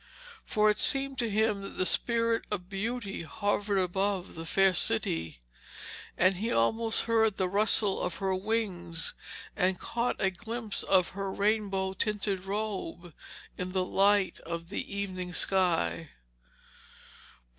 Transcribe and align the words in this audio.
For 0.47 0.71
it 0.71 0.79
seemed 0.79 1.19
to 1.19 1.29
him 1.29 1.61
that 1.61 1.77
the 1.77 1.85
Spirit 1.85 2.45
of 2.49 2.69
Beauty 2.69 3.21
hovered 3.21 3.77
above 3.77 4.33
the 4.33 4.47
fair 4.47 4.73
city, 4.73 5.37
and 6.17 6.37
he 6.37 6.51
almost 6.51 7.05
heard 7.05 7.37
the 7.37 7.47
rustle 7.47 8.01
of 8.01 8.15
her 8.15 8.33
wings 8.33 9.13
and 9.55 9.79
caught 9.79 10.15
a 10.17 10.31
glimpse 10.31 10.81
of 10.81 11.09
her 11.09 11.31
rainbow 11.31 11.93
tinted 11.93 12.45
robe 12.45 13.13
in 13.59 13.73
the 13.73 13.85
light 13.85 14.39
of 14.39 14.69
the 14.69 14.91
evening 14.91 15.33
sky. 15.33 16.09